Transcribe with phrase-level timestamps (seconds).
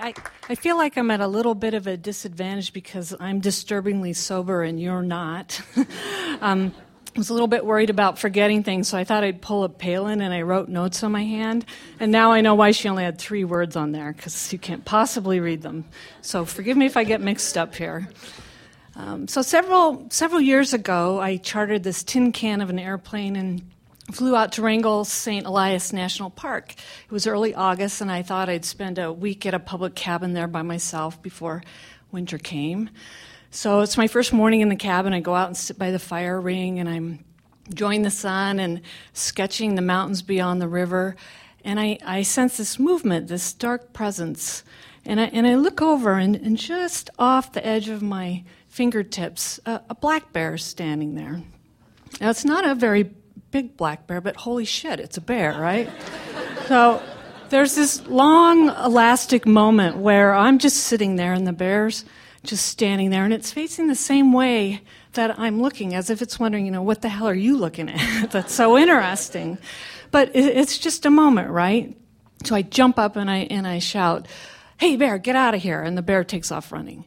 [0.00, 0.14] I,
[0.48, 4.62] I feel like I'm at a little bit of a disadvantage because I'm disturbingly sober
[4.62, 5.60] and you're not.
[6.40, 6.74] um,
[7.14, 9.68] I was a little bit worried about forgetting things, so I thought I'd pull a
[9.68, 11.64] Palin and I wrote notes on my hand.
[12.00, 14.84] And now I know why she only had three words on there, because you can't
[14.84, 15.84] possibly read them.
[16.22, 18.08] So forgive me if I get mixed up here.
[18.96, 23.62] Um, so several several years ago, I chartered this tin can of an airplane and
[24.12, 25.46] flew out to Wrangell St.
[25.46, 26.72] Elias National Park.
[26.72, 30.34] It was early August, and I thought I'd spend a week at a public cabin
[30.34, 31.62] there by myself before
[32.12, 32.90] winter came.
[33.50, 35.12] So it's my first morning in the cabin.
[35.12, 37.24] I go out and sit by the fire ring, and I'm
[37.66, 38.82] enjoying the sun and
[39.14, 41.16] sketching the mountains beyond the river.
[41.64, 44.64] And I, I sense this movement, this dark presence.
[45.06, 49.60] And I, and I look over, and, and just off the edge of my fingertips,
[49.64, 51.42] a, a black bear is standing there.
[52.20, 53.04] Now, it's not a very
[53.54, 55.88] big black bear, but holy shit, it's a bear, right?
[56.66, 57.00] so
[57.50, 62.04] there's this long, elastic moment where I'm just sitting there and the bear's
[62.42, 66.36] just standing there and it's facing the same way that I'm looking, as if it's
[66.36, 68.30] wondering, you know, what the hell are you looking at?
[68.32, 69.58] That's so interesting.
[70.10, 71.96] But it's just a moment, right?
[72.42, 74.26] So I jump up and I, and I shout,
[74.78, 75.80] Hey, bear, get out of here.
[75.80, 77.04] And the bear takes off running.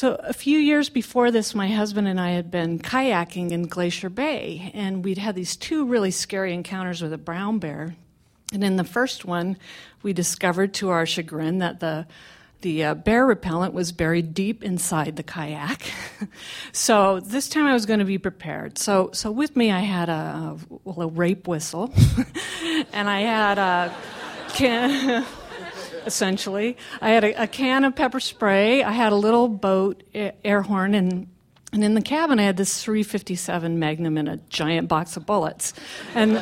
[0.00, 4.08] So, a few years before this, my husband and I had been kayaking in Glacier
[4.08, 7.94] Bay, and we'd had these two really scary encounters with a brown bear.
[8.50, 9.58] And in the first one,
[10.02, 12.06] we discovered to our chagrin that the
[12.62, 15.92] the uh, bear repellent was buried deep inside the kayak.
[16.72, 18.78] so this time I was going to be prepared.
[18.78, 21.92] So, so with me I had a, well, a rape whistle,
[22.94, 23.94] and I had a
[24.54, 25.26] can,
[26.06, 26.76] essentially.
[27.00, 28.82] I had a, a, can of pepper spray.
[28.82, 31.28] I had a little boat air horn, and
[31.72, 35.72] and in the cabin I had this 357 Magnum and a giant box of bullets.
[36.14, 36.36] And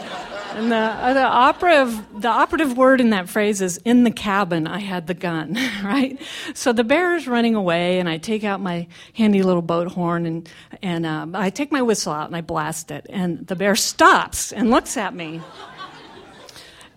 [0.55, 4.67] and the, uh, the operative the operative word in that phrase is in the cabin
[4.67, 6.19] I had the gun, right?
[6.55, 10.25] So the bear is running away, and I take out my handy little boat horn
[10.25, 10.49] and
[10.83, 14.53] and uh, I take my whistle out and I blast it, and the bear stops
[14.53, 15.43] and looks at me.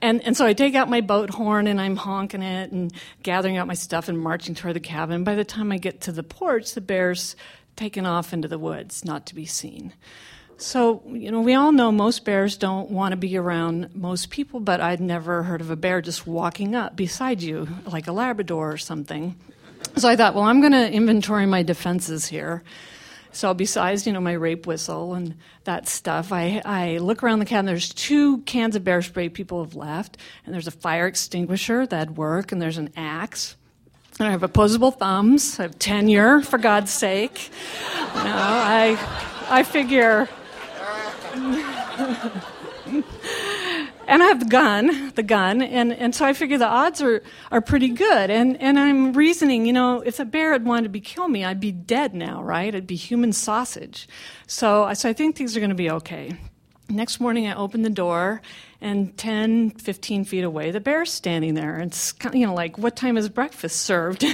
[0.01, 2.91] And, and so I take out my boat horn and I'm honking it and
[3.21, 5.23] gathering up my stuff and marching toward the cabin.
[5.23, 7.35] By the time I get to the porch, the bear's
[7.75, 9.93] taken off into the woods, not to be seen.
[10.57, 14.59] So, you know, we all know most bears don't want to be around most people,
[14.59, 18.71] but I'd never heard of a bear just walking up beside you like a Labrador
[18.71, 19.35] or something.
[19.97, 22.63] So I thought, well, I'm going to inventory my defenses here.
[23.31, 27.45] So besides, you know, my rape whistle and that stuff, I, I look around the
[27.45, 27.65] cabin.
[27.65, 32.17] There's two cans of bear spray people have left, and there's a fire extinguisher that'd
[32.17, 33.55] work, and there's an axe.
[34.19, 35.59] And I have opposable thumbs.
[35.59, 37.49] I have tenure, for God's sake.
[38.15, 38.97] You know, I,
[39.49, 40.27] I figure
[44.11, 47.23] and I have the gun, the gun, and, and so I figure the odds are,
[47.49, 48.29] are pretty good.
[48.29, 51.45] And, and I'm reasoning, you know, if a bear had wanted to be kill me,
[51.45, 52.75] I'd be dead now, right?
[52.75, 54.09] I'd be human sausage.
[54.47, 56.35] So, so I think things are going to be okay.
[56.89, 58.41] Next morning, I open the door,
[58.81, 61.75] and 10, 15 feet away, the bear's standing there.
[61.75, 64.25] And it's kind of, you know, like, what time is breakfast served?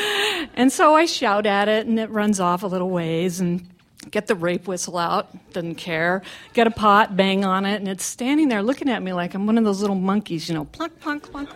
[0.54, 3.68] and so I shout at it, and it runs off a little ways, and
[4.10, 6.22] get the rape whistle out, doesn't care,
[6.52, 9.46] get a pot, bang on it, and it's standing there looking at me like I'm
[9.46, 11.48] one of those little monkeys, you know, plunk, plunk, plunk.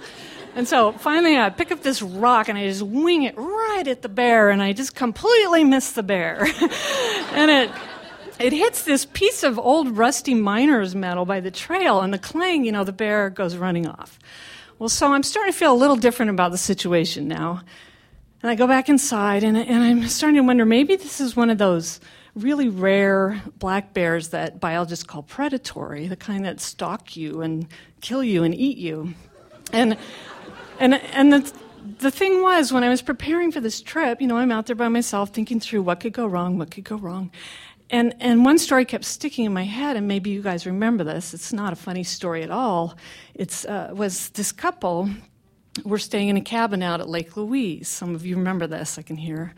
[0.54, 4.02] And so finally I pick up this rock and I just wing it right at
[4.02, 6.42] the bear, and I just completely miss the bear.
[7.32, 7.70] and it
[8.40, 12.64] it hits this piece of old rusty miner's metal by the trail, and the clang,
[12.64, 14.18] you know, the bear goes running off.
[14.78, 17.60] Well, so I'm starting to feel a little different about the situation now.
[18.42, 21.50] And I go back inside, and, and I'm starting to wonder maybe this is one
[21.50, 22.00] of those
[22.34, 27.66] really rare black bears that biologists call predatory, the kind that stalk you and
[28.00, 29.14] kill you and eat you.
[29.72, 29.96] And,
[30.78, 31.52] and, and the,
[31.98, 34.76] the thing was, when I was preparing for this trip, you know, I'm out there
[34.76, 37.30] by myself thinking through what could go wrong, what could go wrong.
[37.90, 41.34] And, and one story kept sticking in my head, and maybe you guys remember this.
[41.34, 42.96] It's not a funny story at all.
[43.34, 45.10] It uh, was this couple
[45.84, 47.88] were staying in a cabin out at Lake Louise.
[47.88, 49.54] Some of you remember this, I can hear.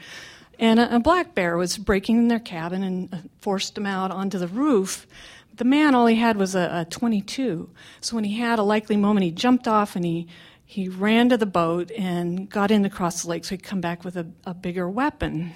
[0.63, 4.13] And a, a black bear was breaking in their cabin and uh, forced them out
[4.13, 5.09] onto the roof.
[5.57, 7.69] The man, all he had was a, a 22.
[8.01, 10.29] So when he had a likely moment, he jumped off and he,
[10.65, 14.05] he ran to the boat and got in across the lake so he'd come back
[14.05, 15.53] with a, a bigger weapon.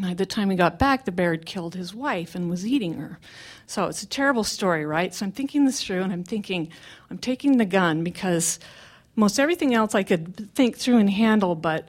[0.00, 2.94] By the time he got back, the bear had killed his wife and was eating
[2.94, 3.18] her.
[3.66, 5.12] So it's a terrible story, right?
[5.12, 6.68] So I'm thinking this through and I'm thinking,
[7.10, 8.60] I'm taking the gun because
[9.16, 11.88] most everything else I could think through and handle, but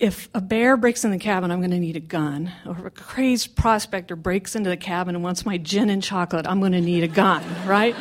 [0.00, 2.50] if a bear breaks in the cabin, I'm going to need a gun.
[2.64, 6.46] Or if a crazed prospector breaks into the cabin and wants my gin and chocolate,
[6.46, 7.94] I'm going to need a gun, right?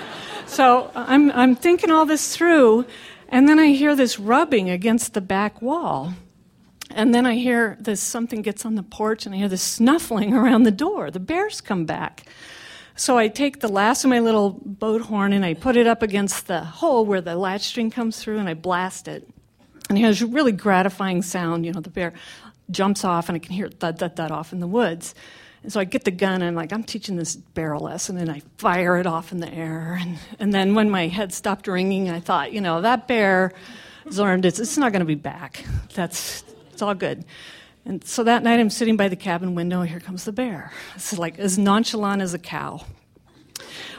[0.47, 2.85] So I'm, I'm thinking all this through,
[3.27, 6.13] And then I hear this rubbing against the back wall.
[6.89, 10.33] And then I hear this something gets on the porch and I hear this snuffling
[10.33, 11.11] around the door.
[11.11, 12.23] The bears come back.
[12.95, 16.01] So I take the last of my little boat horn and I put it up
[16.01, 19.27] against the hole where the latch string comes through and I blast it.
[19.89, 21.65] And it has a really gratifying sound.
[21.65, 22.13] You know, the bear
[22.71, 25.15] jumps off and I can hear it thud, thud, thud off in the woods.
[25.63, 28.17] And so I get the gun and I'm like, I'm teaching this bear a lesson,
[28.17, 29.97] and I fire it off in the air.
[29.99, 33.51] And, and then when my head stopped ringing, I thought, you know, that bear
[34.05, 35.65] has learned it's, it's not going to be back.
[35.93, 37.25] That's, it's all good.
[37.83, 40.71] And so that night I'm sitting by the cabin window, here comes the bear.
[40.95, 42.85] It's like as nonchalant as a cow.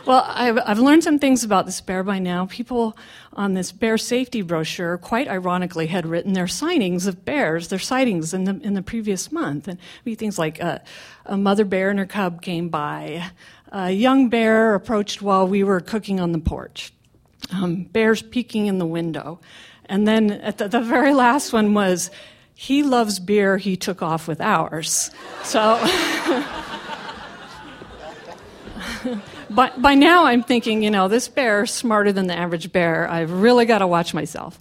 [0.06, 2.46] Well, I've, I've learned some things about this bear by now.
[2.46, 2.96] People
[3.34, 8.32] on this bear safety brochure, quite ironically, had written their sightings of bears, their sightings
[8.32, 9.68] in the, in the previous month.
[9.68, 9.78] And
[10.18, 10.78] things like uh,
[11.26, 13.30] a mother bear and her cub came by,
[13.70, 16.92] a young bear approached while we were cooking on the porch,
[17.52, 19.38] um, bears peeking in the window.
[19.84, 22.10] And then at the, the very last one was,
[22.54, 25.10] he loves beer, he took off with ours.
[25.42, 25.78] So.
[29.50, 33.08] by, by now I'm thinking, you know, this bear is smarter than the average bear.
[33.08, 34.58] I've really got to watch myself.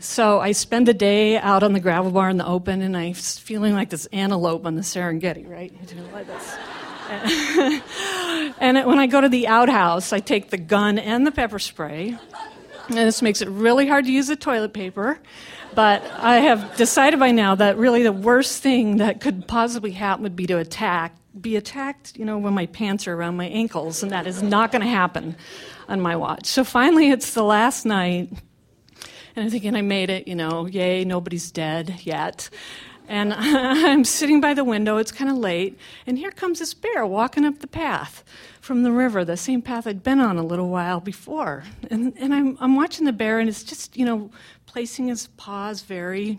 [0.00, 3.14] So I spend the day out on the gravel bar in the open, and I'm
[3.14, 5.72] feeling like this antelope on the Serengeti, right?
[8.60, 12.18] And when I go to the outhouse, I take the gun and the pepper spray.
[12.88, 15.18] And this makes it really hard to use the toilet paper.
[15.74, 20.22] But I have decided by now that really the worst thing that could possibly happen
[20.22, 24.02] would be to attack be attacked, you know, when my pants are around my ankles,
[24.02, 25.36] and that is not going to happen
[25.88, 26.46] on my watch.
[26.46, 28.30] So finally, it's the last night,
[29.36, 32.50] and I'm thinking I made it, you know, yay, nobody's dead yet.
[33.08, 37.04] And I'm sitting by the window, it's kind of late, and here comes this bear
[37.06, 38.22] walking up the path
[38.60, 41.64] from the river, the same path I'd been on a little while before.
[41.90, 44.30] And, and I'm, I'm watching the bear, and it's just, you know,
[44.66, 46.38] placing his paws very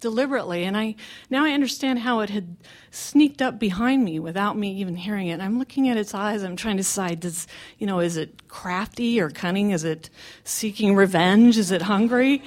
[0.00, 0.64] deliberately.
[0.64, 0.96] And I
[1.28, 2.56] now I understand how it had
[2.90, 5.40] sneaked up behind me without me even hearing it.
[5.40, 6.42] I'm looking at its eyes.
[6.42, 7.46] I'm trying to decide: does
[7.78, 9.70] you know, is it crafty or cunning?
[9.70, 10.08] Is it
[10.42, 11.58] seeking revenge?
[11.58, 12.42] Is it hungry?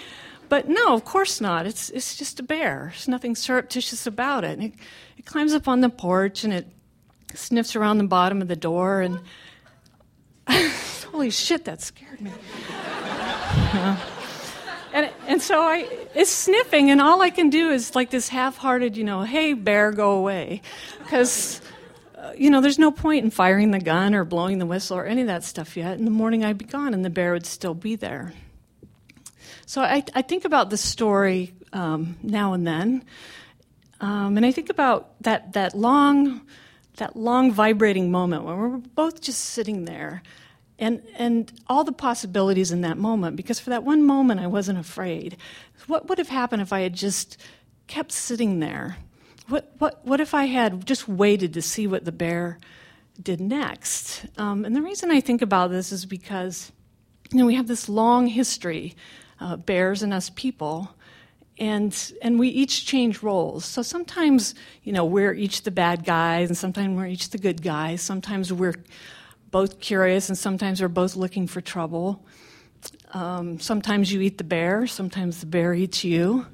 [0.54, 1.66] But no, of course not.
[1.66, 2.90] It's it's just a bear.
[2.92, 4.60] There's nothing surreptitious about it.
[4.62, 4.74] it.
[5.18, 6.68] It climbs up on the porch and it
[7.34, 9.20] sniffs around the bottom of the door and
[11.12, 12.32] holy shit, that scared me.
[12.70, 13.98] yeah.
[14.94, 18.56] And, and so I, it's sniffing, and all I can do is like this half
[18.56, 20.62] hearted, you know, hey, bear, go away.
[21.00, 21.62] Because,
[22.16, 25.06] uh, you know, there's no point in firing the gun or blowing the whistle or
[25.08, 25.98] any of that stuff yet.
[25.98, 28.34] In the morning, I'd be gone, and the bear would still be there.
[29.66, 33.04] So I, I think about this story um, now and then,
[34.02, 36.42] um, and I think about that, that long,
[36.98, 40.22] that long vibrating moment when we're both just sitting there
[40.80, 44.80] and, and all the possibilities in that moment, because for that one moment I wasn't
[44.80, 45.38] afraid.
[45.88, 47.38] What would have happened if I had just
[47.88, 48.98] kept sitting there?
[49.48, 52.60] What, what, what if I had just waited to see what the bear
[53.22, 54.26] did next?
[54.38, 56.72] Um, and the reason I think about this is because
[57.32, 58.96] you know, we have this long history,
[59.44, 60.96] uh, bears and us people,
[61.60, 63.66] and and we each change roles.
[63.66, 67.62] So sometimes, you know, we're each the bad guys, and sometimes we're each the good
[67.62, 68.02] guys.
[68.02, 68.82] Sometimes we're
[69.52, 72.26] both curious and sometimes we're both looking for trouble.
[73.14, 76.48] Um, sometimes you eat the bear, sometimes the bear eats you.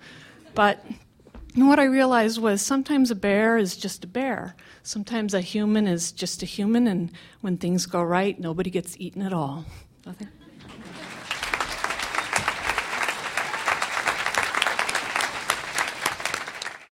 [0.53, 0.85] But
[1.56, 4.56] what I realized was sometimes a bear is just a bear.
[4.83, 7.11] Sometimes a human is just a human, and
[7.42, 9.66] when things go right, nobody gets eaten at all.
[10.06, 10.28] Nothing.